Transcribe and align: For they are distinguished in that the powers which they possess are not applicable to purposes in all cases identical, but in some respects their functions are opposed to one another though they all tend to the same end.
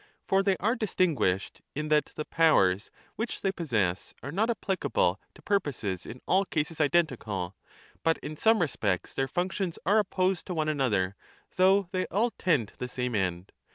For 0.25 0.41
they 0.41 0.57
are 0.59 0.73
distinguished 0.73 1.61
in 1.75 1.89
that 1.89 2.13
the 2.15 2.25
powers 2.25 2.89
which 3.17 3.41
they 3.41 3.51
possess 3.51 4.15
are 4.23 4.31
not 4.31 4.49
applicable 4.49 5.19
to 5.35 5.41
purposes 5.43 6.07
in 6.07 6.21
all 6.25 6.43
cases 6.43 6.81
identical, 6.81 7.55
but 8.01 8.17
in 8.23 8.35
some 8.35 8.63
respects 8.63 9.13
their 9.13 9.27
functions 9.27 9.77
are 9.85 9.99
opposed 9.99 10.47
to 10.47 10.55
one 10.55 10.69
another 10.69 11.15
though 11.55 11.87
they 11.91 12.07
all 12.07 12.31
tend 12.31 12.69
to 12.69 12.77
the 12.77 12.87
same 12.87 13.13
end. 13.13 13.51